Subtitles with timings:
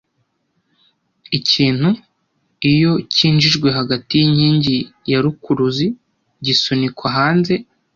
[1.39, 1.89] Ikintu,
[2.71, 4.77] iyo cyinjijwe hagati yinkingi
[5.11, 5.87] ya rukuruzi,
[6.45, 7.53] gisunikwa hanze